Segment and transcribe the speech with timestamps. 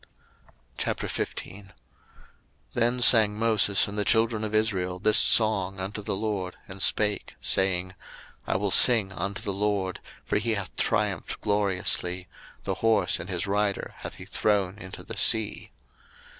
[0.79, 1.69] 02:015:001
[2.73, 7.35] Then sang Moses and the children of Israel this song unto the LORD, and spake,
[7.39, 7.93] saying,
[8.47, 12.27] I will sing unto the LORD, for he hath triumphed gloriously:
[12.63, 15.69] the horse and his rider hath he thrown into the sea.